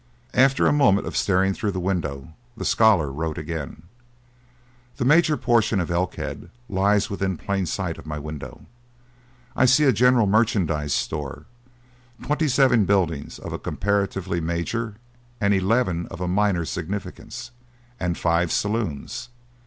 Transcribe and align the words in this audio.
After 0.33 0.65
a 0.65 0.73
moment 0.73 1.05
of 1.05 1.15
staring 1.15 1.53
through 1.53 1.69
the 1.73 1.79
window 1.79 2.33
the 2.57 2.65
scholar 2.65 3.11
wrote 3.11 3.37
again: 3.37 3.83
"The 4.97 5.05
major 5.05 5.37
portion 5.37 5.79
of 5.79 5.91
Elkhead 5.91 6.49
lies 6.67 7.11
within 7.11 7.37
plain 7.37 7.67
sight 7.67 7.99
of 7.99 8.07
my 8.07 8.17
window. 8.17 8.65
I 9.55 9.65
see 9.65 9.83
a 9.83 9.93
general 9.93 10.25
merchandise 10.25 10.91
store, 10.95 11.45
twenty 12.23 12.47
seven 12.47 12.85
buildings 12.85 13.37
of 13.37 13.53
a 13.53 13.59
comparatively 13.59 14.41
major 14.41 14.95
and 15.39 15.53
eleven 15.53 16.07
of 16.07 16.19
a 16.19 16.27
minor 16.27 16.65
significance, 16.65 17.51
and 17.99 18.17
five 18.17 18.51
saloons. 18.51 19.29